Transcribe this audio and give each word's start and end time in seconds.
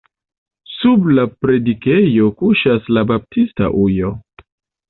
Sub 0.77 1.09
la 1.19 1.25
predikejo 1.43 2.31
kuŝas 2.41 2.91
la 2.99 3.07
baptista 3.13 3.73
ujo. 3.87 4.15